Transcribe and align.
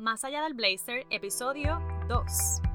Más 0.00 0.24
allá 0.24 0.44
del 0.44 0.54
blazer, 0.54 1.06
episodio 1.10 1.78
2. 2.08 2.69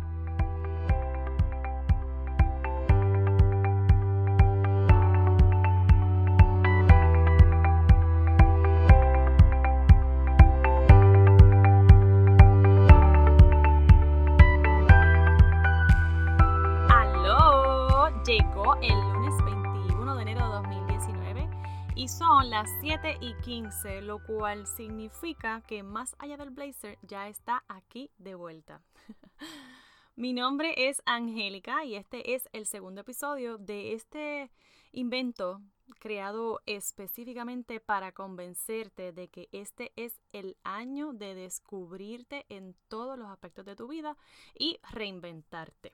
Y 21.98 22.10
son 22.10 22.50
las 22.50 22.70
7 22.82 23.20
y 23.22 23.34
15, 23.36 24.02
lo 24.02 24.22
cual 24.26 24.68
significa 24.68 25.62
que 25.62 25.82
más 25.82 26.14
allá 26.20 26.36
del 26.36 26.50
blazer 26.50 26.98
ya 27.04 27.30
está 27.30 27.64
aquí 27.70 28.12
de 28.18 28.36
vuelta. 28.36 28.82
Mi 30.18 30.34
nombre 30.34 30.90
es 30.90 31.02
Angélica 31.06 31.86
y 31.86 31.96
este 31.96 32.36
es 32.36 32.50
el 32.52 32.66
segundo 32.66 33.02
episodio 33.02 33.58
de 33.58 33.94
este 33.94 34.52
invento 34.92 35.62
creado 36.00 36.62
específicamente 36.66 37.80
para 37.80 38.12
convencerte 38.12 39.14
de 39.14 39.30
que 39.30 39.48
este 39.54 39.94
es 39.96 40.20
el 40.34 40.58
año 40.64 41.14
de 41.14 41.34
descubrirte 41.34 42.46
en 42.50 42.76
todos 42.90 43.18
los 43.18 43.30
aspectos 43.30 43.66
de 43.66 43.76
tu 43.76 43.88
vida 43.88 44.18
y 44.54 44.80
reinventarte. 44.92 45.94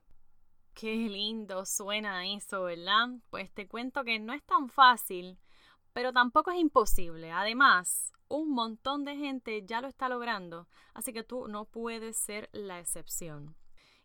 Qué 0.73 0.95
lindo 0.95 1.65
suena 1.65 2.25
eso, 2.25 2.63
¿verdad? 2.63 3.09
Pues 3.29 3.51
te 3.51 3.67
cuento 3.67 4.03
que 4.03 4.19
no 4.19 4.33
es 4.33 4.43
tan 4.43 4.69
fácil, 4.69 5.37
pero 5.93 6.13
tampoco 6.13 6.51
es 6.51 6.59
imposible. 6.59 7.31
Además, 7.31 8.11
un 8.27 8.51
montón 8.51 9.03
de 9.03 9.15
gente 9.15 9.63
ya 9.65 9.81
lo 9.81 9.87
está 9.87 10.07
logrando, 10.09 10.67
así 10.93 11.13
que 11.13 11.23
tú 11.23 11.47
no 11.47 11.65
puedes 11.65 12.17
ser 12.17 12.49
la 12.53 12.79
excepción. 12.79 13.55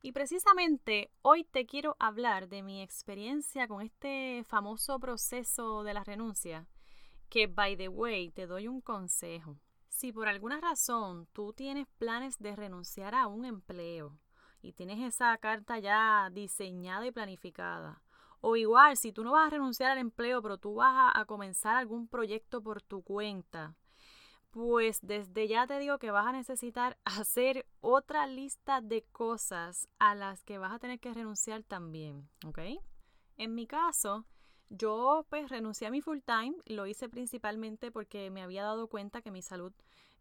Y 0.02 0.12
precisamente 0.12 1.10
hoy 1.22 1.44
te 1.44 1.66
quiero 1.66 1.96
hablar 1.98 2.48
de 2.48 2.62
mi 2.62 2.82
experiencia 2.82 3.66
con 3.66 3.82
este 3.82 4.44
famoso 4.44 4.98
proceso 5.00 5.82
de 5.82 5.94
la 5.94 6.04
renuncia, 6.04 6.68
que 7.28 7.46
by 7.46 7.76
the 7.76 7.88
way 7.88 8.30
te 8.30 8.46
doy 8.46 8.68
un 8.68 8.80
consejo. 8.80 9.58
Si 9.88 10.12
por 10.12 10.28
alguna 10.28 10.60
razón 10.60 11.26
tú 11.32 11.52
tienes 11.52 11.86
planes 11.98 12.38
de 12.38 12.54
renunciar 12.54 13.14
a 13.14 13.26
un 13.28 13.44
empleo 13.44 14.18
y 14.60 14.72
tienes 14.74 15.00
esa 15.00 15.36
carta 15.38 15.78
ya 15.78 16.28
diseñada 16.32 17.06
y 17.06 17.12
planificada, 17.12 18.02
o 18.40 18.56
igual 18.56 18.96
si 18.96 19.12
tú 19.12 19.24
no 19.24 19.32
vas 19.32 19.46
a 19.46 19.50
renunciar 19.50 19.90
al 19.90 19.98
empleo 19.98 20.42
pero 20.42 20.58
tú 20.58 20.74
vas 20.74 21.12
a, 21.14 21.24
comenzar 21.24 21.76
algún 21.76 22.08
proyecto 22.08 22.62
por 22.62 22.82
tu 22.82 23.02
cuenta, 23.02 23.74
pues 24.50 24.98
desde 25.02 25.48
ya 25.48 25.66
te 25.66 25.78
digo 25.78 25.98
que 25.98 26.10
vas 26.10 26.26
a 26.26 26.32
necesitar 26.32 26.98
hacer 27.04 27.66
otra 27.80 28.26
lista 28.26 28.80
de 28.80 29.02
cosas 29.12 29.88
a 29.98 30.14
las 30.14 30.42
que 30.42 30.58
vas 30.58 30.72
a 30.72 30.78
tener 30.78 31.00
que 31.00 31.12
renunciar 31.12 31.62
también, 31.62 32.28
¿ok? 32.46 32.58
En 33.36 33.54
mi 33.54 33.66
caso, 33.66 34.24
yo 34.70 35.26
pues 35.28 35.48
renuncié 35.48 35.86
a 35.86 35.90
mi 35.90 36.00
full 36.00 36.20
time, 36.24 36.56
lo 36.66 36.86
hice 36.86 37.08
principalmente 37.08 37.90
porque 37.90 38.30
me 38.30 38.42
había 38.42 38.62
dado 38.62 38.88
cuenta 38.88 39.22
que 39.22 39.30
mi 39.30 39.42
salud 39.42 39.72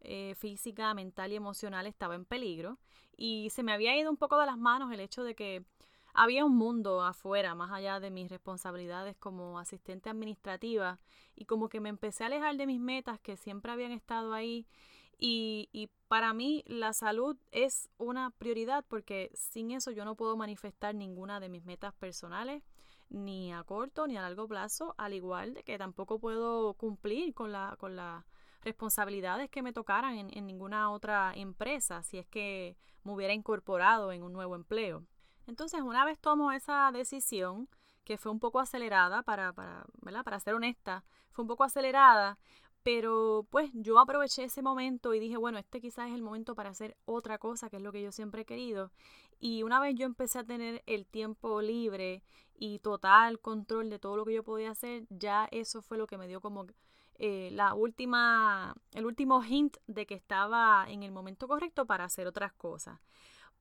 eh, 0.02 0.36
física, 0.36 0.94
mental 0.94 1.32
y 1.32 1.36
emocional 1.36 1.88
estaba 1.88 2.16
en 2.16 2.26
peligro 2.26 2.78
y 3.18 3.50
se 3.50 3.64
me 3.64 3.72
había 3.72 3.98
ido 3.98 4.12
un 4.12 4.18
poco 4.18 4.38
de 4.38 4.46
las 4.46 4.58
manos 4.58 4.92
el 4.92 5.00
hecho 5.00 5.24
de 5.24 5.34
que 5.34 5.66
había 6.16 6.46
un 6.46 6.56
mundo 6.56 7.04
afuera, 7.04 7.56
más 7.56 7.72
allá 7.72 8.00
de 8.00 8.10
mis 8.10 8.30
responsabilidades 8.30 9.16
como 9.18 9.60
asistente 9.60 10.10
administrativa, 10.10 11.00
y 11.36 11.46
como 11.46 11.70
que 11.70 11.82
me 11.82 11.90
empecé 11.90 12.24
a 12.24 12.28
alejar 12.28 12.56
de 12.56 12.66
mis 12.66 12.80
metas 12.80 13.20
que 13.20 13.36
siempre 13.38 13.72
habían 13.72 13.92
estado 13.92 14.34
ahí. 14.34 14.66
Y, 15.18 15.70
y, 15.72 15.90
para 16.08 16.34
mí 16.34 16.64
la 16.68 16.94
salud 16.94 17.38
es 17.52 17.90
una 17.98 18.30
prioridad 18.32 18.86
porque 18.88 19.32
sin 19.34 19.72
eso 19.72 19.92
yo 19.92 20.06
no 20.06 20.16
puedo 20.16 20.38
manifestar 20.38 20.94
ninguna 20.94 21.40
de 21.40 21.50
mis 21.50 21.64
metas 21.66 21.94
personales, 21.94 22.64
ni 23.10 23.54
a 23.54 23.64
corto 23.64 24.08
ni 24.08 24.18
a 24.18 24.22
largo 24.22 24.48
plazo, 24.48 24.94
al 24.98 25.14
igual 25.14 25.54
de 25.54 25.64
que 25.64 25.78
tampoco 25.78 26.20
puedo 26.20 26.74
cumplir 26.76 27.34
con 27.34 27.52
la, 27.52 27.76
con 27.80 27.98
responsabilidades 28.62 29.50
que 29.50 29.62
me 29.62 29.74
tocaran 29.74 30.18
en, 30.18 30.38
en 30.38 30.46
ninguna 30.48 30.92
otra 30.92 31.34
empresa 31.36 32.04
si 32.04 32.18
es 32.18 32.28
que 32.28 32.78
me 33.04 33.14
hubiera 33.14 33.34
incorporado 33.34 34.12
en 34.12 34.24
un 34.24 34.34
nuevo 34.34 34.56
empleo. 34.56 35.06
Entonces, 35.48 35.82
una 35.82 36.06
vez 36.06 36.20
tomo 36.20 36.52
esa 36.52 36.92
decisión, 36.92 37.70
que 38.04 38.18
fue 38.18 38.32
un 38.32 38.40
poco 38.40 38.60
acelerada, 38.60 39.24
para, 39.24 39.54
para, 39.54 39.86
¿verdad? 40.02 40.24
para 40.24 40.40
ser 40.40 40.54
honesta, 40.54 41.04
fue 41.32 41.44
un 41.44 41.48
poco 41.48 41.64
acelerada, 41.64 42.38
pero 42.84 43.48
pues 43.50 43.72
yo 43.74 44.00
aproveché 44.00 44.44
ese 44.44 44.62
momento 44.62 45.14
y 45.16 45.20
dije, 45.20 45.38
bueno, 45.38 45.58
este 45.58 45.82
quizás 45.82 46.10
es 46.10 46.14
el 46.14 46.22
momento 46.22 46.54
para 46.54 46.70
hacer 46.70 46.96
otra 47.06 47.40
cosa, 47.40 47.68
que 47.70 47.78
es 47.78 47.82
lo 47.82 47.92
que 47.92 48.02
yo 48.04 48.12
siempre 48.12 48.44
he 48.44 48.46
querido. 48.46 48.92
Y 49.40 49.64
una 49.64 49.80
vez 49.80 49.96
yo 49.96 50.06
empecé 50.06 50.40
a 50.40 50.44
tener 50.44 50.84
el 50.86 51.08
tiempo 51.08 51.62
libre 51.64 52.24
y 52.54 52.80
total 52.80 53.40
control 53.40 53.90
de 53.90 53.98
todo 53.98 54.18
lo 54.18 54.24
que 54.24 54.34
yo 54.36 54.44
podía 54.44 54.70
hacer, 54.72 55.08
ya 55.10 55.48
eso 55.52 55.82
fue 55.82 55.98
lo 55.98 56.06
que 56.06 56.20
me 56.20 56.28
dio 56.28 56.42
como 56.42 56.68
eh, 57.18 57.50
la 57.54 57.74
última, 57.74 58.76
el 58.94 59.06
último 59.06 59.44
hint 59.44 59.78
de 59.88 60.06
que 60.06 60.14
estaba 60.14 60.86
en 60.88 61.02
el 61.02 61.12
momento 61.12 61.48
correcto 61.48 61.88
para 61.88 62.04
hacer 62.04 62.28
otras 62.28 62.54
cosas. 62.54 63.00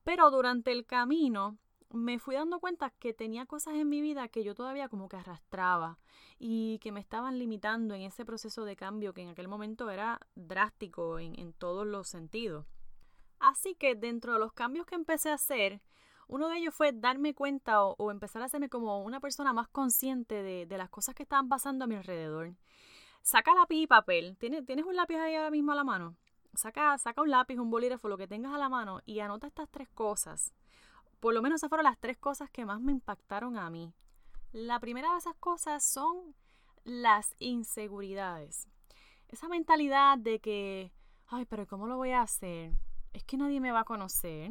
Pero 0.03 0.31
durante 0.31 0.71
el 0.71 0.85
camino 0.85 1.57
me 1.95 2.19
fui 2.19 2.35
dando 2.35 2.59
cuenta 2.59 2.91
que 2.91 3.15
tenía 3.15 3.47
cosas 3.47 3.75
en 3.75 3.89
mi 3.89 4.01
vida 4.01 4.29
que 4.29 4.43
yo 4.43 4.55
todavía 4.55 4.89
como 4.89 5.09
que 5.09 5.17
arrastraba 5.17 5.99
y 6.39 6.79
que 6.81 6.91
me 6.91 7.01
estaban 7.01 7.39
limitando 7.39 7.95
en 7.95 8.03
ese 8.03 8.25
proceso 8.25 8.65
de 8.65 8.77
cambio 8.77 9.15
que 9.15 9.23
en 9.23 9.29
aquel 9.29 9.49
momento 9.49 9.89
era 9.89 10.21
drástico 10.35 11.19
en, 11.21 11.39
en 11.39 11.53
todos 11.53 11.87
los 11.87 12.09
sentidos. 12.09 12.67
Así 13.39 13.75
que 13.77 13.95
dentro 13.95 14.33
de 14.33 14.39
los 14.41 14.53
cambios 14.53 14.87
que 14.87 14.97
empecé 14.97 15.31
a 15.31 15.35
hacer, 15.35 15.81
uno 16.27 16.49
de 16.49 16.59
ellos 16.59 16.75
fue 16.75 16.93
darme 16.93 17.35
cuenta 17.35 17.85
o, 17.85 18.11
empezar 18.11 18.43
a 18.43 18.47
hacerme 18.47 18.69
como 18.69 19.03
una 19.03 19.21
persona 19.21 19.53
más 19.53 19.69
consciente 19.69 20.43
de, 20.43 20.67
de, 20.67 20.79
las 20.79 20.91
cosas 20.91 21.15
que 21.15 21.23
estaban 21.23 21.49
pasando 21.49 21.85
a 21.85 21.87
mi 21.89 21.95
alrededor. 21.95 22.55
Saca 23.23 23.55
lápiz 23.55 23.77
y 23.77 23.87
papel. 23.87 24.37
¿Tienes, 24.39 24.67
¿Tienes 24.67 24.85
un 24.85 24.97
lápiz 24.97 25.17
ahí 25.17 25.35
ahora 25.35 25.51
mismo 25.51 25.73
a 25.73 25.77
la 25.77 25.85
mano? 25.85 26.17
Saca, 26.55 26.97
saca 26.99 27.23
un 27.23 27.31
lápiz, 27.31 27.59
un 27.59 27.71
bolígrafo, 27.71 28.09
lo 28.09 28.19
que 28.19 28.27
tengas 28.27 28.53
a 28.53 28.59
la 28.59 28.69
mano 28.69 29.01
y 29.05 29.21
anota 29.21 29.47
estas 29.47 29.69
tres 29.69 29.89
cosas 29.91 30.55
por 31.25 31.33
lo 31.33 31.41
menos 31.41 31.61
esas 31.61 31.71
fueron 31.71 31.85
las 31.85 31.99
tres 31.99 32.19
cosas 32.19 32.51
que 32.51 32.67
más 32.67 32.83
me 32.83 32.93
impactaron 32.93 33.57
a 33.57 33.71
mí. 33.71 33.95
La 34.53 34.79
primera 34.79 35.11
de 35.13 35.17
esas 35.17 35.35
cosas 35.37 35.83
son 35.83 36.35
las 36.85 37.35
inseguridades. 37.39 38.69
Esa 39.29 39.49
mentalidad 39.49 40.19
de 40.19 40.39
que, 40.39 40.93
ay, 41.29 41.47
pero 41.47 41.67
¿cómo 41.67 41.87
lo 41.87 41.97
voy 41.97 42.11
a 42.11 42.21
hacer? 42.21 42.75
Es 43.15 43.25
que 43.25 43.39
nadie 43.39 43.59
me 43.59 43.73
va 43.73 43.81
a 43.81 43.85
conocer. 43.85 44.51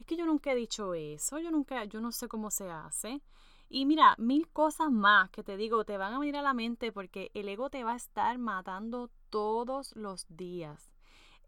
Es 0.00 0.06
que 0.06 0.16
yo 0.16 0.26
nunca 0.26 0.50
he 0.50 0.56
dicho 0.56 0.92
eso. 0.92 1.38
Yo 1.38 1.52
nunca, 1.52 1.84
yo 1.84 2.00
no 2.00 2.10
sé 2.10 2.26
cómo 2.26 2.50
se 2.50 2.68
hace. 2.68 3.22
Y 3.68 3.86
mira, 3.86 4.16
mil 4.18 4.48
cosas 4.48 4.90
más 4.90 5.30
que 5.30 5.44
te 5.44 5.56
digo, 5.56 5.84
te 5.84 5.98
van 5.98 6.14
a 6.14 6.18
venir 6.18 6.36
a 6.36 6.42
la 6.42 6.52
mente 6.52 6.90
porque 6.90 7.30
el 7.34 7.48
ego 7.48 7.70
te 7.70 7.84
va 7.84 7.92
a 7.92 7.96
estar 7.96 8.36
matando 8.38 9.08
todos 9.30 9.94
los 9.94 10.26
días. 10.28 10.92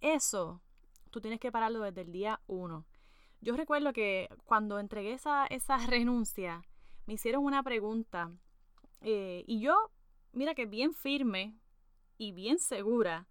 Eso, 0.01 0.63
tú 1.11 1.21
tienes 1.21 1.41
que 1.41 1.51
pararlo 1.51 1.81
desde 1.81 2.03
el 2.03 2.13
día 2.13 2.41
uno. 2.47 2.87
Yo 3.41 3.57
recuerdo 3.57 3.93
que 3.93 4.29
cuando 4.45 4.79
entregué 4.79 5.15
esa, 5.15 5.47
esa 5.47 5.77
renuncia, 5.87 6.63
me 7.07 7.15
hicieron 7.15 7.45
una 7.45 7.63
pregunta 7.63 8.31
eh, 9.01 9.45
y 9.47 9.61
yo, 9.61 9.75
mira 10.33 10.55
que 10.55 10.67
bien 10.67 10.93
firme 10.93 11.59
y 12.19 12.33
bien 12.33 12.59
segura, 12.59 13.27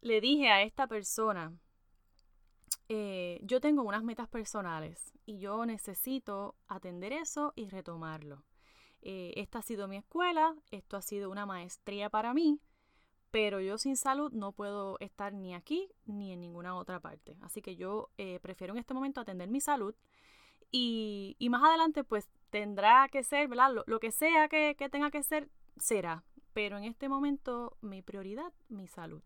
le 0.00 0.20
dije 0.20 0.50
a 0.50 0.62
esta 0.62 0.86
persona, 0.86 1.52
eh, 2.88 3.40
yo 3.42 3.60
tengo 3.60 3.82
unas 3.82 4.04
metas 4.04 4.28
personales 4.28 5.12
y 5.26 5.40
yo 5.40 5.66
necesito 5.66 6.54
atender 6.68 7.12
eso 7.12 7.52
y 7.56 7.68
retomarlo. 7.68 8.44
Eh, 9.02 9.32
esta 9.36 9.58
ha 9.58 9.62
sido 9.62 9.88
mi 9.88 9.96
escuela, 9.96 10.54
esto 10.70 10.96
ha 10.96 11.02
sido 11.02 11.30
una 11.30 11.44
maestría 11.44 12.08
para 12.08 12.34
mí 12.34 12.60
pero 13.30 13.60
yo 13.60 13.78
sin 13.78 13.96
salud 13.96 14.32
no 14.32 14.52
puedo 14.52 14.96
estar 15.00 15.32
ni 15.32 15.54
aquí 15.54 15.90
ni 16.06 16.32
en 16.32 16.40
ninguna 16.40 16.76
otra 16.76 17.00
parte. 17.00 17.36
Así 17.42 17.60
que 17.62 17.76
yo 17.76 18.10
eh, 18.16 18.38
prefiero 18.40 18.72
en 18.72 18.78
este 18.78 18.94
momento 18.94 19.20
atender 19.20 19.48
mi 19.48 19.60
salud 19.60 19.94
y, 20.70 21.36
y, 21.38 21.48
más 21.48 21.62
adelante 21.62 22.04
pues 22.04 22.28
tendrá 22.50 23.08
que 23.10 23.22
ser, 23.22 23.48
¿verdad? 23.48 23.72
Lo, 23.72 23.84
lo 23.86 24.00
que 24.00 24.12
sea 24.12 24.48
que, 24.48 24.74
que, 24.76 24.88
tenga 24.88 25.10
que 25.10 25.22
ser, 25.22 25.48
será. 25.78 26.24
Pero 26.52 26.76
en 26.76 26.84
este 26.84 27.08
momento 27.08 27.76
mi 27.80 28.02
prioridad, 28.02 28.52
mi 28.68 28.86
salud. 28.86 29.22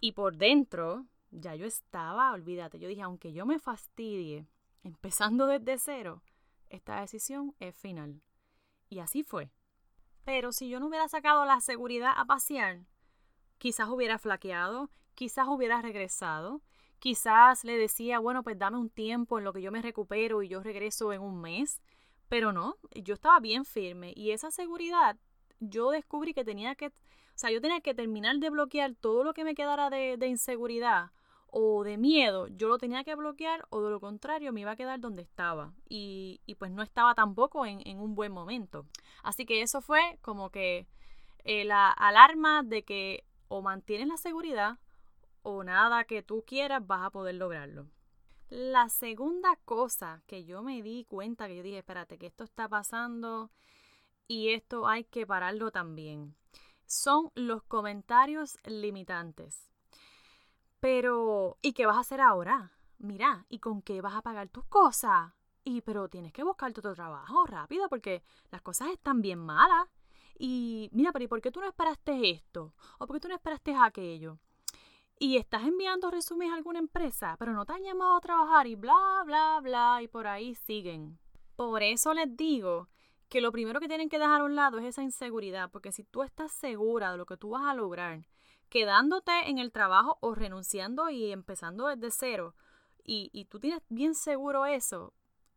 Y 0.00 0.12
por 0.12 0.36
dentro, 0.36 1.06
ya 1.30 1.54
yo 1.54 1.66
estaba, 1.66 2.32
olvídate, 2.32 2.78
yo 2.78 2.88
dije, 2.88 3.02
aunque 3.02 3.32
yo 3.32 3.46
me 3.46 3.58
fastidie, 3.58 4.46
empezando 4.82 5.46
desde 5.46 5.78
cero, 5.78 6.22
esta 6.68 7.00
decisión 7.00 7.54
es 7.58 7.76
final. 7.76 8.22
Y 8.88 9.00
así 9.00 9.22
fue. 9.22 9.50
Pero 10.24 10.52
si 10.52 10.68
yo 10.68 10.80
no 10.80 10.86
hubiera 10.86 11.08
sacado 11.08 11.44
la 11.44 11.60
seguridad 11.60 12.12
a 12.16 12.24
pasear, 12.24 12.80
quizás 13.58 13.88
hubiera 13.88 14.18
flaqueado, 14.18 14.90
quizás 15.14 15.46
hubiera 15.48 15.80
regresado, 15.82 16.62
quizás 16.98 17.64
le 17.64 17.76
decía, 17.76 18.18
bueno, 18.18 18.42
pues 18.42 18.58
dame 18.58 18.78
un 18.78 18.90
tiempo 18.90 19.38
en 19.38 19.44
lo 19.44 19.52
que 19.52 19.62
yo 19.62 19.70
me 19.70 19.82
recupero 19.82 20.42
y 20.42 20.48
yo 20.48 20.62
regreso 20.62 21.12
en 21.12 21.20
un 21.20 21.40
mes, 21.40 21.82
pero 22.28 22.52
no, 22.52 22.76
yo 22.94 23.14
estaba 23.14 23.40
bien 23.40 23.64
firme 23.64 24.12
y 24.16 24.30
esa 24.30 24.50
seguridad 24.50 25.16
yo 25.60 25.90
descubrí 25.90 26.34
que 26.34 26.44
tenía 26.44 26.74
que, 26.74 26.88
o 26.88 26.92
sea, 27.34 27.50
yo 27.50 27.60
tenía 27.60 27.80
que 27.80 27.94
terminar 27.94 28.38
de 28.38 28.50
bloquear 28.50 28.94
todo 28.94 29.24
lo 29.24 29.34
que 29.34 29.44
me 29.44 29.54
quedara 29.54 29.90
de, 29.90 30.26
inseguridad 30.26 31.10
o 31.46 31.84
de 31.84 31.98
miedo, 31.98 32.48
yo 32.48 32.68
lo 32.68 32.78
tenía 32.78 33.04
que 33.04 33.14
bloquear 33.14 33.64
o 33.70 33.82
de 33.82 33.90
lo 33.90 34.00
contrario 34.00 34.52
me 34.52 34.62
iba 34.62 34.72
a 34.72 34.76
quedar 34.76 34.98
donde 34.98 35.22
estaba 35.22 35.72
y, 35.88 36.40
pues 36.58 36.70
no 36.70 36.82
estaba 36.82 37.14
tampoco 37.14 37.66
en, 37.66 37.80
en, 37.86 38.00
un 38.00 38.14
buen 38.14 38.32
momento. 38.32 38.86
Así 39.22 39.46
que 39.46 39.62
eso 39.62 39.80
fue 39.80 40.18
como 40.22 40.50
que 40.50 40.86
eh, 41.44 41.64
la 41.64 41.90
alarma 41.90 42.62
de 42.62 42.82
que 42.82 43.24
o 43.54 43.62
mantienes 43.62 44.08
la 44.08 44.16
seguridad 44.16 44.78
o 45.42 45.62
nada 45.62 46.02
que 46.06 46.24
tú 46.24 46.42
quieras 46.44 46.84
vas 46.84 47.06
a 47.06 47.10
poder 47.10 47.36
lograrlo. 47.36 47.86
La 48.48 48.88
segunda 48.88 49.54
cosa 49.64 50.22
que 50.26 50.44
yo 50.44 50.64
me 50.64 50.82
di 50.82 51.04
cuenta, 51.04 51.46
que 51.46 51.58
yo 51.58 51.62
dije, 51.62 51.78
espérate, 51.78 52.18
que 52.18 52.26
esto 52.26 52.42
está 52.42 52.68
pasando 52.68 53.52
y 54.26 54.48
esto 54.48 54.88
hay 54.88 55.04
que 55.04 55.24
pararlo 55.24 55.70
también, 55.70 56.34
son 56.84 57.30
los 57.36 57.62
comentarios 57.62 58.58
limitantes. 58.64 59.70
Pero, 60.80 61.56
¿y 61.62 61.74
qué 61.74 61.86
vas 61.86 61.98
a 61.98 62.00
hacer 62.00 62.20
ahora? 62.20 62.72
Mira, 62.98 63.46
¿y 63.48 63.60
con 63.60 63.82
qué 63.82 64.00
vas 64.00 64.16
a 64.16 64.22
pagar 64.22 64.48
tus 64.48 64.64
cosas? 64.64 65.32
Y, 65.62 65.80
pero 65.82 66.08
tienes 66.08 66.32
que 66.32 66.42
buscarte 66.42 66.80
otro 66.80 66.96
trabajo 66.96 67.46
rápido 67.46 67.88
porque 67.88 68.24
las 68.50 68.62
cosas 68.62 68.88
están 68.88 69.22
bien 69.22 69.38
malas. 69.38 69.86
Y, 70.36 70.88
mira, 70.92 71.12
pero 71.12 71.24
¿y 71.24 71.28
por 71.28 71.40
qué 71.40 71.50
tú 71.50 71.60
no 71.60 71.66
esperaste 71.66 72.30
esto? 72.30 72.74
¿O 72.98 73.06
por 73.06 73.16
qué 73.16 73.20
tú 73.20 73.28
no 73.28 73.34
esperaste 73.34 73.74
aquello? 73.74 74.38
Y 75.18 75.36
estás 75.36 75.62
enviando 75.62 76.10
resúmenes 76.10 76.52
a 76.52 76.56
alguna 76.56 76.80
empresa, 76.80 77.36
pero 77.38 77.52
no 77.52 77.64
te 77.64 77.72
han 77.72 77.84
llamado 77.84 78.16
a 78.16 78.20
trabajar 78.20 78.66
y 78.66 78.74
bla, 78.74 79.22
bla, 79.24 79.60
bla, 79.62 80.00
y 80.02 80.08
por 80.08 80.26
ahí 80.26 80.54
siguen. 80.54 81.18
Por 81.54 81.82
eso 81.82 82.12
les 82.14 82.36
digo 82.36 82.88
que 83.28 83.40
lo 83.40 83.52
primero 83.52 83.80
que 83.80 83.88
tienen 83.88 84.08
que 84.08 84.18
dejar 84.18 84.40
a 84.40 84.44
un 84.44 84.56
lado 84.56 84.78
es 84.78 84.84
esa 84.84 85.02
inseguridad, 85.02 85.70
porque 85.70 85.92
si 85.92 86.04
tú 86.04 86.22
estás 86.22 86.50
segura 86.52 87.12
de 87.12 87.18
lo 87.18 87.26
que 87.26 87.36
tú 87.36 87.50
vas 87.50 87.64
a 87.64 87.74
lograr, 87.74 88.26
quedándote 88.68 89.48
en 89.48 89.58
el 89.58 89.70
trabajo 89.70 90.18
o 90.20 90.34
renunciando 90.34 91.08
y 91.10 91.30
empezando 91.30 91.86
desde 91.86 92.10
cero, 92.10 92.54
y, 93.04 93.30
y 93.32 93.44
tú 93.44 93.60
tienes 93.60 93.82
bien 93.88 94.14
seguro 94.14 94.66
eso, 94.66 95.12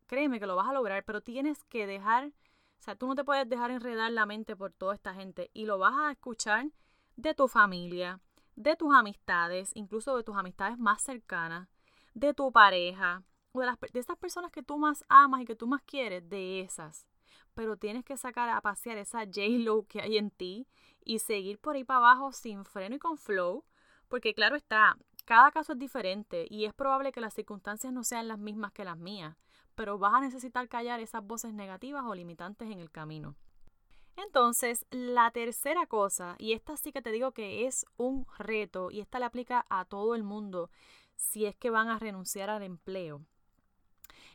créeme 0.05 0.39
que 0.39 0.45
lo 0.45 0.55
vas 0.55 0.67
a 0.67 0.73
lograr, 0.73 1.03
pero 1.03 1.21
tienes 1.21 1.63
que 1.65 1.87
dejar, 1.87 2.31
o 2.79 2.83
sea, 2.83 2.95
tú 2.95 3.07
no 3.07 3.15
te 3.15 3.23
puedes 3.23 3.47
dejar 3.49 3.71
enredar 3.71 4.11
la 4.11 4.25
mente 4.25 4.55
por 4.55 4.71
toda 4.71 4.93
esta 4.95 5.13
gente 5.13 5.49
y 5.53 5.65
lo 5.65 5.77
vas 5.77 5.93
a 5.97 6.11
escuchar 6.11 6.67
de 7.15 7.33
tu 7.33 7.47
familia, 7.47 8.21
de 8.55 8.75
tus 8.75 8.93
amistades, 8.93 9.71
incluso 9.73 10.15
de 10.15 10.23
tus 10.23 10.37
amistades 10.37 10.77
más 10.77 11.01
cercanas, 11.01 11.67
de 12.13 12.33
tu 12.33 12.51
pareja, 12.51 13.23
o 13.51 13.59
de, 13.59 13.65
las, 13.65 13.79
de 13.79 13.99
esas 13.99 14.17
personas 14.17 14.51
que 14.51 14.63
tú 14.63 14.77
más 14.77 15.03
amas 15.09 15.41
y 15.41 15.45
que 15.45 15.55
tú 15.55 15.67
más 15.67 15.81
quieres, 15.83 16.27
de 16.29 16.61
esas. 16.61 17.07
Pero 17.53 17.77
tienes 17.77 18.05
que 18.05 18.17
sacar 18.17 18.49
a 18.49 18.61
pasear 18.61 18.97
esa 18.97 19.25
J-Lo 19.25 19.83
que 19.87 20.01
hay 20.01 20.17
en 20.17 20.29
ti 20.31 20.67
y 21.03 21.19
seguir 21.19 21.59
por 21.59 21.75
ahí 21.75 21.83
para 21.83 21.99
abajo 21.99 22.31
sin 22.31 22.65
freno 22.65 22.95
y 22.95 22.99
con 22.99 23.17
flow, 23.17 23.65
porque 24.07 24.33
claro 24.33 24.55
está, 24.55 24.97
cada 25.25 25.51
caso 25.51 25.73
es 25.73 25.79
diferente 25.79 26.45
y 26.49 26.65
es 26.65 26.73
probable 26.73 27.11
que 27.11 27.21
las 27.21 27.33
circunstancias 27.33 27.91
no 27.91 28.03
sean 28.03 28.27
las 28.27 28.39
mismas 28.39 28.71
que 28.71 28.85
las 28.85 28.97
mías, 28.97 29.35
pero 29.77 29.99
vas 29.99 30.15
a 30.15 30.21
necesitar 30.21 30.67
callar 30.67 30.99
esas 30.99 31.23
voces 31.23 31.53
negativas 31.53 32.03
o 32.03 32.15
limitantes 32.15 32.69
en 32.71 32.79
el 32.79 32.89
camino. 32.89 33.35
Entonces, 34.15 34.87
la 34.89 35.29
tercera 35.29 35.85
cosa, 35.85 36.35
y 36.39 36.53
esta 36.53 36.75
sí 36.77 36.91
que 36.91 37.03
te 37.03 37.11
digo 37.11 37.31
que 37.31 37.67
es 37.67 37.85
un 37.95 38.25
reto, 38.39 38.89
y 38.89 39.01
esta 39.01 39.19
le 39.19 39.25
aplica 39.25 39.67
a 39.69 39.85
todo 39.85 40.15
el 40.15 40.23
mundo 40.23 40.71
si 41.15 41.45
es 41.45 41.55
que 41.55 41.69
van 41.69 41.89
a 41.89 41.99
renunciar 41.99 42.49
al 42.49 42.63
empleo, 42.63 43.21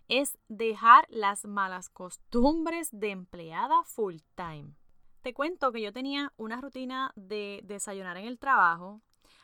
es 0.07 0.39
dejar 0.49 1.07
las 1.11 1.45
malas 1.45 1.91
costumbres 1.91 2.89
de 2.93 3.11
empleada 3.11 3.83
full 3.83 4.19
time. 4.37 4.77
Te 5.23 5.35
cuento 5.35 5.73
que 5.73 5.83
yo 5.83 5.93
tenía 5.93 6.33
una 6.37 6.61
rutina 6.61 7.13
de 7.17 7.63
desayunar 7.65 8.17
en 8.17 8.27
el 8.27 8.39
trabajo. 8.39 9.01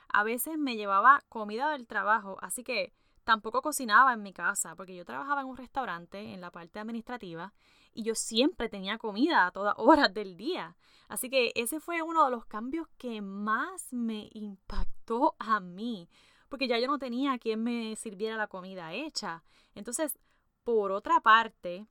A 0.08 0.22
veces 0.22 0.58
me 0.58 0.76
llevaba 0.76 1.24
comida 1.28 1.72
del 1.72 1.88
trabajo, 1.88 2.36
así 2.40 2.62
que 2.62 2.92
tampoco 3.28 3.60
cocinaba 3.60 4.14
en 4.14 4.22
mi 4.22 4.32
casa, 4.32 4.74
porque 4.74 4.96
yo 4.96 5.04
trabajaba 5.04 5.42
en 5.42 5.48
un 5.48 5.58
restaurante 5.58 6.32
en 6.32 6.40
la 6.40 6.50
parte 6.50 6.78
administrativa 6.78 7.52
y 7.92 8.02
yo 8.02 8.14
siempre 8.14 8.70
tenía 8.70 8.96
comida 8.96 9.44
a 9.44 9.50
todas 9.50 9.74
horas 9.76 10.14
del 10.14 10.38
día. 10.38 10.78
Así 11.08 11.28
que 11.28 11.52
ese 11.54 11.78
fue 11.78 12.00
uno 12.00 12.24
de 12.24 12.30
los 12.30 12.46
cambios 12.46 12.88
que 12.96 13.20
más 13.20 13.92
me 13.92 14.30
impactó 14.32 15.36
a 15.38 15.60
mí, 15.60 16.08
porque 16.48 16.68
ya 16.68 16.78
yo 16.78 16.86
no 16.86 16.98
tenía 16.98 17.36
quien 17.36 17.62
me 17.62 17.96
sirviera 17.96 18.38
la 18.38 18.46
comida 18.46 18.94
hecha. 18.94 19.44
Entonces, 19.74 20.18
por 20.64 20.90
otra 20.90 21.20
parte, 21.20 21.86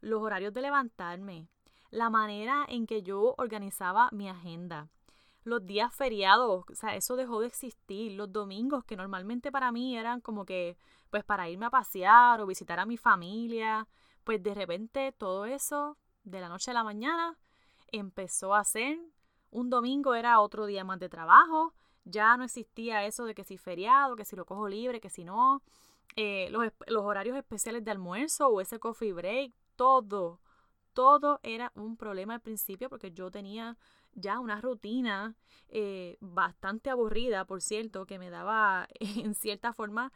los 0.00 0.22
horarios 0.22 0.54
de 0.54 0.62
levantarme, 0.62 1.48
la 1.90 2.08
manera 2.08 2.64
en 2.66 2.86
que 2.86 3.02
yo 3.02 3.34
organizaba 3.36 4.08
mi 4.10 4.30
agenda. 4.30 4.88
Los 5.48 5.64
días 5.64 5.94
feriados, 5.94 6.64
o 6.70 6.74
sea, 6.74 6.94
eso 6.94 7.16
dejó 7.16 7.40
de 7.40 7.46
existir. 7.46 8.12
Los 8.12 8.30
domingos, 8.30 8.84
que 8.84 8.96
normalmente 8.96 9.50
para 9.50 9.72
mí 9.72 9.96
eran 9.96 10.20
como 10.20 10.44
que, 10.44 10.76
pues 11.10 11.24
para 11.24 11.48
irme 11.48 11.66
a 11.66 11.70
pasear 11.70 12.40
o 12.40 12.46
visitar 12.46 12.78
a 12.78 12.86
mi 12.86 12.98
familia, 12.98 13.88
pues 14.24 14.42
de 14.42 14.54
repente 14.54 15.12
todo 15.12 15.46
eso, 15.46 15.96
de 16.22 16.40
la 16.40 16.50
noche 16.50 16.70
a 16.70 16.74
la 16.74 16.84
mañana, 16.84 17.38
empezó 17.92 18.54
a 18.54 18.62
ser, 18.64 18.98
un 19.50 19.70
domingo 19.70 20.14
era 20.14 20.40
otro 20.40 20.66
día 20.66 20.84
más 20.84 20.98
de 20.98 21.08
trabajo, 21.08 21.72
ya 22.04 22.36
no 22.36 22.44
existía 22.44 23.06
eso 23.06 23.24
de 23.24 23.34
que 23.34 23.44
si 23.44 23.56
feriado, 23.56 24.16
que 24.16 24.26
si 24.26 24.36
lo 24.36 24.44
cojo 24.44 24.68
libre, 24.68 25.00
que 25.00 25.08
si 25.08 25.24
no, 25.24 25.62
eh, 26.16 26.48
los, 26.50 26.70
los 26.88 27.04
horarios 27.04 27.36
especiales 27.38 27.84
de 27.84 27.90
almuerzo 27.90 28.48
o 28.48 28.60
ese 28.60 28.78
coffee 28.78 29.14
break, 29.14 29.54
todo 29.76 30.40
todo 30.98 31.38
era 31.44 31.70
un 31.76 31.96
problema 31.96 32.34
al 32.34 32.40
principio 32.40 32.88
porque 32.88 33.12
yo 33.12 33.30
tenía 33.30 33.76
ya 34.20 34.40
una 34.40 34.60
rutina 34.60 35.36
eh, 35.68 36.16
bastante 36.20 36.90
aburrida, 36.90 37.44
por 37.44 37.60
cierto, 37.62 38.06
que 38.06 38.18
me 38.18 38.30
daba 38.30 38.88
en 39.00 39.34
cierta 39.34 39.72
forma 39.72 40.12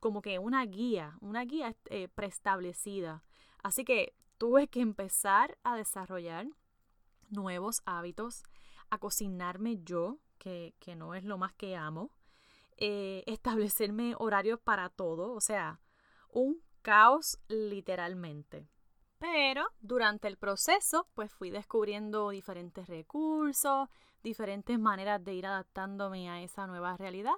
como 0.00 0.22
que 0.22 0.38
una 0.38 0.64
guía, 0.66 1.16
una 1.20 1.44
guía 1.44 1.76
eh, 1.86 2.08
preestablecida. 2.08 3.22
Así 3.62 3.84
que 3.84 4.14
tuve 4.38 4.68
que 4.68 4.80
empezar 4.80 5.58
a 5.62 5.76
desarrollar 5.76 6.48
nuevos 7.30 7.82
hábitos, 7.84 8.42
a 8.90 8.98
cocinarme 8.98 9.78
yo, 9.82 10.18
que, 10.38 10.74
no 10.96 11.14
es 11.14 11.24
lo 11.24 11.36
más 11.36 11.52
que 11.52 11.76
amo, 11.76 12.10
eh, 12.76 13.22
establecerme 13.26 14.14
horarios 14.18 14.58
para 14.60 14.88
todo, 14.88 15.32
o 15.32 15.40
sea, 15.40 15.80
un 16.30 16.62
caos 16.82 17.38
literalmente. 17.48 18.68
Pero 19.18 19.66
durante 19.80 20.28
el 20.28 20.36
proceso, 20.36 21.06
pues 21.14 21.32
fui 21.32 21.50
descubriendo 21.50 22.30
diferentes 22.30 22.86
recursos, 22.88 23.88
diferentes 24.22 24.78
maneras 24.78 25.22
de 25.24 25.34
ir 25.34 25.46
adaptándome 25.46 26.30
a 26.30 26.42
esa 26.42 26.66
nueva 26.66 26.96
realidad. 26.96 27.34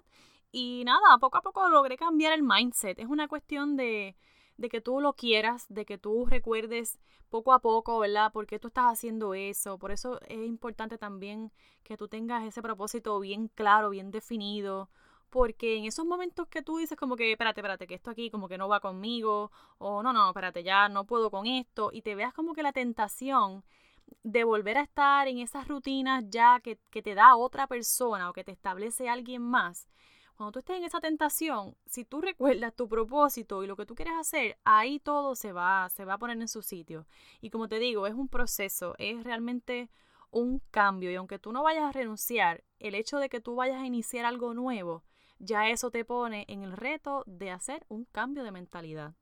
Y 0.53 0.83
nada, 0.85 1.19
poco 1.19 1.39
a 1.39 1.43
poco 1.43 1.69
logré 1.69 1.97
cambiar 1.97 2.33
el 2.33 2.43
mindset. 2.43 2.99
Es 2.99 3.07
una 3.07 3.29
cuestión 3.29 3.77
de, 3.77 4.17
de 4.57 4.69
que 4.69 4.81
tú 4.81 5.01
lo 5.01 5.15
quieras, 5.15 5.67
de 5.69 5.87
que 5.87 5.97
tú 5.97 6.27
recuerdes 6.27 6.99
poco 7.31 7.53
a 7.53 7.61
poco, 7.61 7.99
¿verdad? 7.99 8.33
¿Por 8.33 8.47
qué 8.47 8.59
tú 8.59 8.69
estás 8.69 8.93
haciendo 8.93 9.35
eso? 9.35 9.79
Por 9.79 9.93
eso 9.93 10.21
es 10.23 10.47
importante 10.47 10.99
también 10.99 11.53
que 11.83 11.97
tú 11.97 12.09
tengas 12.09 12.45
ese 12.45 12.61
propósito 12.61 13.19
bien 13.21 13.49
claro, 13.49 13.91
bien 13.91 14.11
definido, 14.11 14.91
porque 15.31 15.77
en 15.77 15.85
esos 15.85 16.05
momentos 16.05 16.49
que 16.49 16.63
tú 16.63 16.79
dices 16.79 16.99
como 16.99 17.17
que, 17.17 17.33
espérate, 17.33 17.61
espérate, 17.61 17.87
que 17.87 17.95
esto 17.95 18.11
aquí 18.11 18.31
como 18.31 18.49
que 18.49 18.59
no 18.59 18.69
va 18.69 18.81
conmigo, 18.81 19.51
o 19.79 20.03
no, 20.03 20.13
no, 20.13 20.29
espérate, 20.29 20.63
ya 20.63 20.89
no 20.89 21.05
puedo 21.07 21.31
con 21.31 21.47
esto, 21.47 21.91
y 21.93 22.03
te 22.03 22.15
veas 22.15 22.35
como 22.35 22.55
que 22.55 22.63
la 22.63 22.73
tentación 22.73 23.65
de 24.23 24.45
volver 24.45 24.79
a 24.79 24.83
estar 24.83 25.29
en 25.29 25.39
esas 25.39 25.69
rutinas 25.69 26.25
ya 26.29 26.61
que, 26.61 26.79
que 26.91 27.03
te 27.03 27.15
da 27.15 27.37
otra 27.37 27.67
persona 27.67 28.29
o 28.29 28.33
que 28.33 28.45
te 28.45 28.53
establece 28.53 29.09
alguien 29.09 29.43
más, 29.43 29.89
cuando 30.41 30.53
tú 30.53 30.59
estés 30.61 30.79
en 30.79 30.85
esa 30.85 31.01
tentación, 31.01 31.77
si 31.85 32.07
tú 32.07 32.23
recuerdas 32.23 32.75
tu 32.75 32.89
propósito 32.89 33.63
y 33.63 33.67
lo 33.67 33.77
que 33.77 33.85
tú 33.85 33.95
quieres 33.95 34.15
hacer, 34.19 34.59
ahí 34.65 34.99
todo 34.99 35.35
se 35.35 35.53
va, 35.53 35.87
se 35.91 36.07
va 36.07 36.15
a 36.15 36.19
poner 36.19 36.41
en 36.41 36.49
su 36.49 36.63
sitio. 36.63 37.07
Y 37.43 37.51
como 37.51 37.69
te 37.69 37.79
digo, 37.79 38.07
es 38.07 38.15
un 38.15 38.27
proceso, 38.27 38.95
es 38.97 39.23
realmente 39.23 39.91
un 40.31 40.61
cambio. 40.71 41.11
Y 41.11 41.17
aunque 41.17 41.39
tú 41.39 41.53
no 41.53 41.63
vayas 41.63 41.85
a 41.85 41.93
renunciar, 41.93 42.65
el 42.79 42.95
hecho 42.95 43.19
de 43.19 43.29
que 43.29 43.43
tú 43.43 43.55
vayas 43.55 43.83
a 43.83 43.87
iniciar 43.87 44.25
algo 44.25 44.55
nuevo, 44.55 45.05
ya 45.41 45.69
eso 45.69 45.91
te 45.91 46.05
pone 46.05 46.45
en 46.49 46.63
el 46.63 46.73
reto 46.73 47.25
de 47.27 47.51
hacer 47.51 47.85
un 47.89 48.05
cambio 48.05 48.45
de 48.45 48.53
mentalidad. 48.53 49.15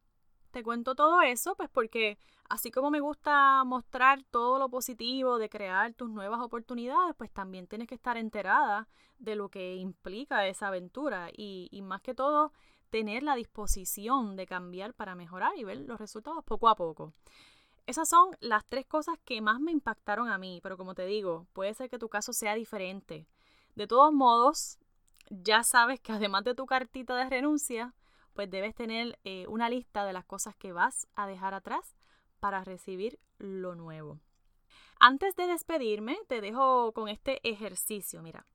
Te 0.50 0.62
cuento 0.62 0.94
todo 0.94 1.22
eso, 1.22 1.54
pues 1.56 1.70
porque 1.70 2.18
así 2.48 2.70
como 2.70 2.90
me 2.90 3.00
gusta 3.00 3.62
mostrar 3.64 4.24
todo 4.24 4.58
lo 4.58 4.68
positivo 4.68 5.38
de 5.38 5.48
crear 5.48 5.94
tus 5.94 6.10
nuevas 6.10 6.40
oportunidades, 6.40 7.14
pues 7.16 7.30
también 7.30 7.66
tienes 7.66 7.86
que 7.86 7.94
estar 7.94 8.16
enterada 8.16 8.88
de 9.18 9.36
lo 9.36 9.48
que 9.48 9.76
implica 9.76 10.46
esa 10.46 10.68
aventura 10.68 11.30
y, 11.32 11.68
y 11.70 11.82
más 11.82 12.00
que 12.00 12.14
todo 12.14 12.52
tener 12.90 13.22
la 13.22 13.36
disposición 13.36 14.36
de 14.36 14.46
cambiar 14.46 14.94
para 14.94 15.14
mejorar 15.14 15.52
y 15.56 15.64
ver 15.64 15.78
los 15.78 16.00
resultados 16.00 16.42
poco 16.44 16.68
a 16.68 16.74
poco. 16.74 17.12
Esas 17.86 18.08
son 18.08 18.36
las 18.40 18.66
tres 18.66 18.86
cosas 18.86 19.18
que 19.24 19.40
más 19.40 19.60
me 19.60 19.72
impactaron 19.72 20.28
a 20.28 20.38
mí, 20.38 20.60
pero 20.62 20.76
como 20.76 20.94
te 20.94 21.06
digo, 21.06 21.46
puede 21.52 21.74
ser 21.74 21.88
que 21.88 21.98
tu 21.98 22.08
caso 22.08 22.32
sea 22.32 22.54
diferente. 22.54 23.26
De 23.74 23.86
todos 23.86 24.12
modos, 24.12 24.78
ya 25.30 25.62
sabes 25.62 26.00
que 26.00 26.12
además 26.12 26.44
de 26.44 26.54
tu 26.54 26.66
cartita 26.66 27.16
de 27.16 27.28
renuncia, 27.28 27.94
pues 28.34 28.50
debes 28.50 28.74
tener 28.74 29.18
eh, 29.24 29.46
una 29.48 29.68
lista 29.68 30.04
de 30.04 30.12
las 30.12 30.24
cosas 30.24 30.54
que 30.56 30.72
vas 30.72 31.08
a 31.14 31.26
dejar 31.26 31.54
atrás 31.54 31.96
para 32.40 32.64
recibir 32.64 33.18
lo 33.38 33.74
nuevo. 33.74 34.20
Antes 35.00 35.36
de 35.36 35.46
despedirme, 35.46 36.18
te 36.28 36.40
dejo 36.40 36.92
con 36.92 37.08
este 37.08 37.40
ejercicio. 37.48 38.22
Mira, 38.22 38.46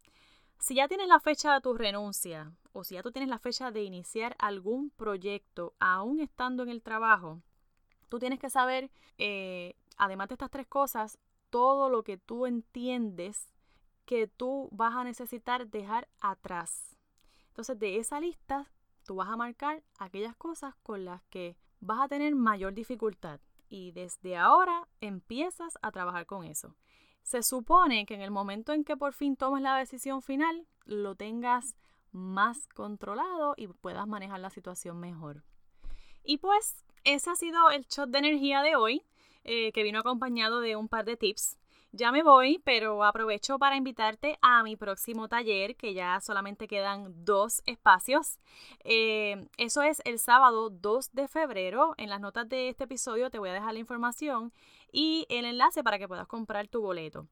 si 0.59 0.75
ya 0.75 0.87
tienes 0.87 1.07
la 1.07 1.19
fecha 1.19 1.53
de 1.53 1.61
tu 1.61 1.73
renuncia 1.73 2.51
o 2.71 2.83
si 2.83 2.95
ya 2.95 3.03
tú 3.03 3.11
tienes 3.11 3.29
la 3.29 3.39
fecha 3.39 3.71
de 3.71 3.83
iniciar 3.83 4.35
algún 4.39 4.89
proyecto, 4.89 5.73
aún 5.79 6.19
estando 6.19 6.63
en 6.63 6.69
el 6.69 6.81
trabajo, 6.81 7.41
tú 8.09 8.19
tienes 8.19 8.39
que 8.39 8.49
saber, 8.49 8.89
eh, 9.17 9.75
además 9.97 10.29
de 10.29 10.35
estas 10.35 10.51
tres 10.51 10.67
cosas, 10.67 11.17
todo 11.49 11.89
lo 11.89 12.03
que 12.03 12.17
tú 12.17 12.45
entiendes 12.45 13.52
que 14.05 14.27
tú 14.27 14.69
vas 14.71 14.95
a 14.95 15.03
necesitar 15.03 15.67
dejar 15.67 16.07
atrás. 16.19 16.97
Entonces, 17.49 17.77
de 17.79 17.97
esa 17.97 18.19
lista, 18.19 18.71
tú 19.05 19.15
vas 19.15 19.29
a 19.29 19.37
marcar 19.37 19.83
aquellas 19.99 20.35
cosas 20.35 20.75
con 20.83 21.05
las 21.05 21.21
que 21.23 21.55
vas 21.79 22.01
a 22.01 22.07
tener 22.07 22.35
mayor 22.35 22.73
dificultad 22.73 23.39
y 23.69 23.91
desde 23.91 24.37
ahora 24.37 24.87
empiezas 25.01 25.77
a 25.81 25.91
trabajar 25.91 26.25
con 26.25 26.45
eso. 26.45 26.75
Se 27.23 27.41
supone 27.41 28.05
que 28.05 28.13
en 28.15 28.21
el 28.21 28.31
momento 28.31 28.73
en 28.73 28.83
que 28.83 28.97
por 28.97 29.13
fin 29.13 29.35
tomes 29.35 29.61
la 29.61 29.77
decisión 29.77 30.21
final, 30.21 30.67
lo 30.85 31.15
tengas 31.15 31.75
más 32.11 32.67
controlado 32.67 33.55
y 33.57 33.67
puedas 33.67 34.07
manejar 34.07 34.39
la 34.39 34.49
situación 34.49 34.99
mejor. 34.99 35.43
Y 36.23 36.37
pues 36.37 36.85
ese 37.03 37.29
ha 37.29 37.35
sido 37.35 37.69
el 37.69 37.85
shot 37.85 38.09
de 38.09 38.19
energía 38.19 38.61
de 38.61 38.75
hoy, 38.75 39.03
eh, 39.43 39.71
que 39.71 39.83
vino 39.83 39.99
acompañado 39.99 40.59
de 40.59 40.75
un 40.75 40.87
par 40.87 41.05
de 41.05 41.17
tips 41.17 41.57
ya 41.95 42.11
me 42.11 42.23
voy, 42.23 42.59
pero 42.65 43.03
aprovecho 43.03 43.59
para 43.59 43.75
invitarte 43.75 44.39
a 44.41 44.63
mi 44.63 44.75
próximo 44.75 45.29
taller, 45.29 45.75
que 45.75 45.93
ya 45.93 46.19
solamente 46.21 46.67
quedan 46.67 47.13
dos 47.23 47.61
espacios. 47.67 48.39
Eh, 48.83 49.47
eso 49.57 49.83
es 49.83 50.01
el 50.03 50.17
sábado 50.17 50.71
2 50.71 51.13
de 51.13 51.27
febrero. 51.27 51.93
En 51.97 52.09
las 52.09 52.19
notas 52.19 52.49
de 52.49 52.69
este 52.69 52.85
episodio 52.85 53.29
te 53.29 53.37
voy 53.37 53.49
a 53.49 53.53
dejar 53.53 53.73
la 53.73 53.79
información 53.79 54.51
y 54.91 55.27
el 55.29 55.45
enlace 55.45 55.83
para 55.83 55.99
que 55.99 56.07
puedas 56.07 56.25
comprar 56.25 56.67
tu 56.67 56.81
boleto. 56.81 57.27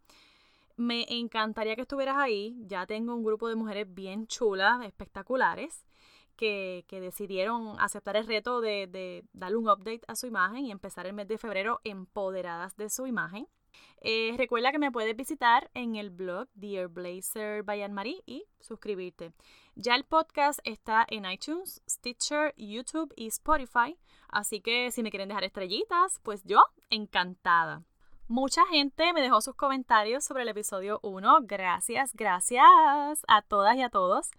Me 0.77 1.07
encantaría 1.09 1.75
que 1.75 1.81
estuvieras 1.81 2.17
ahí. 2.17 2.55
Ya 2.67 2.85
tengo 2.85 3.15
un 3.15 3.23
grupo 3.23 3.49
de 3.49 3.55
mujeres 3.55 3.91
bien 3.91 4.27
chulas, 4.27 4.85
espectaculares. 4.85 5.87
Que, 6.35 6.85
decidieron 6.89 7.79
aceptar 7.79 8.15
el 8.15 8.27
reto 8.27 8.61
de, 8.61 8.87
de 8.87 9.23
darle 9.33 9.57
un 9.57 9.69
update 9.69 10.01
a 10.07 10.15
su 10.15 10.27
imagen 10.27 10.65
y 10.65 10.71
empezar 10.71 11.05
el 11.07 11.13
mes 11.13 11.27
de 11.27 11.37
febrero 11.37 11.81
empoderadas 11.83 12.77
de 12.77 12.89
su 12.89 13.05
imagen. 13.07 13.47
Eh, 14.01 14.33
recuerda 14.37 14.71
que 14.71 14.79
me 14.79 14.91
puedes 14.91 15.15
visitar 15.15 15.69
en 15.73 15.95
el 15.95 16.09
blog 16.09 16.47
Dear 16.53 16.87
Blazer 16.87 17.63
by 17.63 17.83
Anne-Marie 17.83 18.23
y 18.25 18.45
suscribirte. 18.59 19.31
Ya 19.75 19.95
el 19.95 20.03
podcast 20.03 20.59
está 20.63 21.05
en 21.09 21.25
iTunes, 21.25 21.81
Stitcher, 21.87 22.53
YouTube 22.57 23.13
y 23.15 23.27
Spotify, 23.27 23.97
así 24.29 24.61
que 24.61 24.91
si 24.91 25.03
me 25.03 25.11
quieren 25.11 25.29
dejar 25.29 25.43
estrellitas, 25.43 26.19
pues 26.23 26.43
yo 26.43 26.63
encantada. 26.89 27.83
Mucha 28.31 28.65
gente 28.67 29.11
me 29.11 29.21
dejó 29.21 29.41
sus 29.41 29.55
comentarios 29.55 30.23
sobre 30.23 30.43
el 30.43 30.49
episodio 30.49 31.01
1. 31.03 31.39
Gracias, 31.41 32.13
gracias 32.13 32.65
a 33.27 33.41
todas 33.41 33.75
y 33.75 33.81
a 33.81 33.89
todos. 33.89 34.31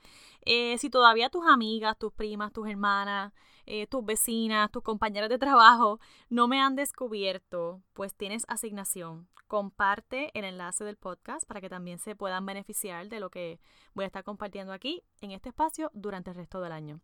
Eh, 0.46 0.78
si 0.78 0.88
todavía 0.88 1.28
tus 1.28 1.46
amigas, 1.46 1.98
tus 1.98 2.10
primas, 2.10 2.54
tus 2.54 2.66
hermanas, 2.68 3.34
eh, 3.66 3.86
tus 3.86 4.04
vecinas, 4.04 4.70
tus 4.70 4.82
compañeras 4.82 5.28
de 5.30 5.38
trabajo 5.38 6.00
no 6.28 6.48
me 6.48 6.60
han 6.60 6.76
descubierto, 6.76 7.82
pues 7.92 8.14
tienes 8.14 8.44
asignación. 8.48 9.28
Comparte 9.46 10.30
el 10.38 10.44
enlace 10.44 10.82
del 10.84 10.96
podcast 10.96 11.46
para 11.46 11.60
que 11.60 11.68
también 11.68 11.98
se 11.98 12.16
puedan 12.16 12.46
beneficiar 12.46 13.08
de 13.08 13.20
lo 13.20 13.30
que 13.30 13.60
voy 13.94 14.04
a 14.04 14.06
estar 14.06 14.24
compartiendo 14.24 14.72
aquí 14.72 15.02
en 15.20 15.30
este 15.30 15.50
espacio 15.50 15.90
durante 15.92 16.30
el 16.30 16.36
resto 16.36 16.60
del 16.60 16.72
año. 16.72 17.00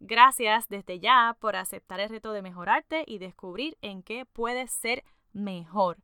Gracias 0.00 0.68
desde 0.68 0.98
ya 0.98 1.36
por 1.40 1.54
aceptar 1.54 2.00
el 2.00 2.08
reto 2.08 2.32
de 2.32 2.42
mejorarte 2.42 3.04
y 3.06 3.18
descubrir 3.18 3.78
en 3.82 4.02
qué 4.02 4.26
puedes 4.26 4.72
ser 4.72 5.04
mejor. 5.32 5.98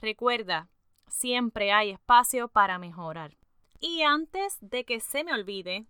Recuerda, 0.00 0.68
siempre 1.08 1.72
hay 1.72 1.90
espacio 1.90 2.48
para 2.48 2.78
mejorar. 2.78 3.36
Y 3.80 4.02
antes 4.02 4.58
de 4.60 4.84
que 4.84 5.00
se 5.00 5.24
me 5.24 5.32
olvide, 5.32 5.86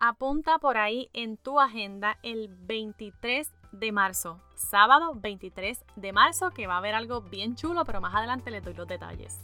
apunta 0.00 0.58
por 0.58 0.76
ahí 0.76 1.10
en 1.12 1.36
tu 1.36 1.60
agenda 1.60 2.18
el 2.22 2.48
23 2.48 3.52
de 3.72 3.92
marzo, 3.92 4.40
sábado 4.54 5.12
23 5.14 5.84
de 5.96 6.12
marzo, 6.12 6.50
que 6.50 6.66
va 6.66 6.74
a 6.74 6.78
haber 6.78 6.94
algo 6.94 7.22
bien 7.22 7.56
chulo, 7.56 7.84
pero 7.84 8.00
más 8.00 8.14
adelante 8.14 8.50
les 8.50 8.64
doy 8.64 8.74
los 8.74 8.86
detalles. 8.86 9.40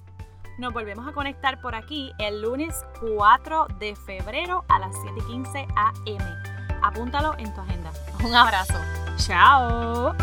Nos 0.58 0.72
volvemos 0.72 1.08
a 1.08 1.12
conectar 1.12 1.60
por 1.60 1.74
aquí 1.74 2.12
el 2.18 2.42
lunes 2.42 2.84
4 3.00 3.66
de 3.78 3.96
febrero 3.96 4.64
a 4.68 4.78
las 4.78 4.94
7:15 4.96 5.66
am. 5.76 6.82
Apúntalo 6.82 7.34
en 7.38 7.52
tu 7.54 7.60
agenda. 7.60 7.90
Un 8.24 8.34
abrazo. 8.34 8.78
Chao. 9.16 10.14